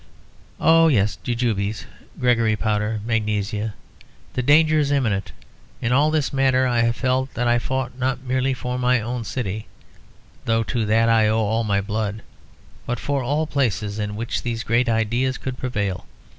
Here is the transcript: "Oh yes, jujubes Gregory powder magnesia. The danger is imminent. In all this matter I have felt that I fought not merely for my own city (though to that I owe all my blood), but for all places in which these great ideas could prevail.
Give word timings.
"Oh 0.59 0.87
yes, 0.87 1.15
jujubes 1.23 1.85
Gregory 2.19 2.55
powder 2.55 3.01
magnesia. 3.05 3.75
The 4.33 4.41
danger 4.41 4.79
is 4.79 4.89
imminent. 4.91 5.31
In 5.79 5.91
all 5.91 6.09
this 6.09 6.33
matter 6.33 6.65
I 6.65 6.79
have 6.81 6.95
felt 6.95 7.31
that 7.35 7.47
I 7.47 7.59
fought 7.59 7.95
not 7.99 8.23
merely 8.23 8.55
for 8.55 8.79
my 8.79 8.99
own 8.99 9.23
city 9.23 9.67
(though 10.45 10.63
to 10.63 10.87
that 10.87 11.07
I 11.07 11.27
owe 11.27 11.37
all 11.45 11.63
my 11.63 11.81
blood), 11.81 12.23
but 12.87 12.97
for 12.97 13.21
all 13.21 13.45
places 13.45 13.99
in 13.99 14.15
which 14.15 14.41
these 14.41 14.63
great 14.63 14.89
ideas 14.89 15.37
could 15.37 15.59
prevail. 15.59 16.07